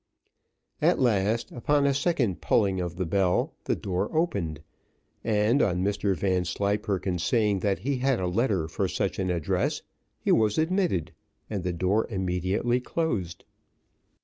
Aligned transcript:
At 0.81 0.97
last, 0.97 1.51
upon 1.51 1.85
a 1.85 1.93
second 1.93 2.41
pulling 2.41 2.79
of 2.81 2.95
the 2.95 3.05
bell, 3.05 3.53
the 3.65 3.75
door 3.75 4.09
opened, 4.17 4.61
and 5.23 5.61
on 5.61 5.83
Mr 5.83 6.15
Vanslyperken 6.17 7.19
saying 7.19 7.59
that 7.59 7.77
he 7.77 7.97
had 7.99 8.19
a 8.19 8.25
letter 8.25 8.67
for 8.67 8.87
such 8.87 9.19
an 9.19 9.29
address, 9.29 9.83
he 10.19 10.31
was 10.31 10.57
admitted, 10.57 11.11
and 11.51 11.63
the 11.63 11.71
door 11.71 12.07
immediately 12.09 12.79
closed. 12.79 13.45